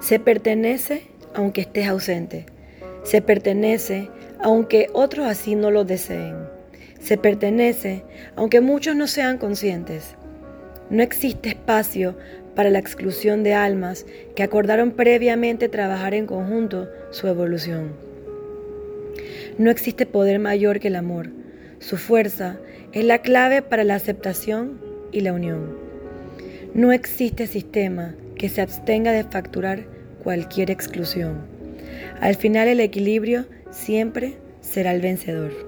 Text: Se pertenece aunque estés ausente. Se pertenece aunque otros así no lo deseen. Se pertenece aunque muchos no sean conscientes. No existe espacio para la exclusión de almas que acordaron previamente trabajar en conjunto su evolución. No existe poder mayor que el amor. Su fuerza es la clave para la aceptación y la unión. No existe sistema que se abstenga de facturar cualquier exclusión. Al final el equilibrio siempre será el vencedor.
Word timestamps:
Se 0.00 0.20
pertenece 0.20 1.02
aunque 1.34 1.62
estés 1.62 1.88
ausente. 1.88 2.46
Se 3.02 3.20
pertenece 3.20 4.08
aunque 4.40 4.88
otros 4.92 5.26
así 5.26 5.56
no 5.56 5.70
lo 5.70 5.84
deseen. 5.84 6.36
Se 7.00 7.16
pertenece 7.16 8.04
aunque 8.36 8.60
muchos 8.60 8.94
no 8.94 9.08
sean 9.08 9.38
conscientes. 9.38 10.14
No 10.88 11.02
existe 11.02 11.48
espacio 11.48 12.16
para 12.54 12.70
la 12.70 12.78
exclusión 12.78 13.42
de 13.42 13.54
almas 13.54 14.06
que 14.36 14.42
acordaron 14.42 14.92
previamente 14.92 15.68
trabajar 15.68 16.14
en 16.14 16.26
conjunto 16.26 16.88
su 17.10 17.26
evolución. 17.26 17.92
No 19.58 19.70
existe 19.70 20.06
poder 20.06 20.38
mayor 20.38 20.78
que 20.78 20.88
el 20.88 20.96
amor. 20.96 21.30
Su 21.80 21.96
fuerza 21.96 22.58
es 22.92 23.04
la 23.04 23.18
clave 23.18 23.62
para 23.62 23.82
la 23.82 23.96
aceptación 23.96 24.80
y 25.10 25.20
la 25.20 25.32
unión. 25.32 25.76
No 26.72 26.92
existe 26.92 27.48
sistema 27.48 28.14
que 28.38 28.48
se 28.48 28.62
abstenga 28.62 29.12
de 29.12 29.24
facturar 29.24 29.86
cualquier 30.22 30.70
exclusión. 30.70 31.46
Al 32.20 32.36
final 32.36 32.68
el 32.68 32.80
equilibrio 32.80 33.46
siempre 33.70 34.38
será 34.60 34.92
el 34.92 35.00
vencedor. 35.00 35.67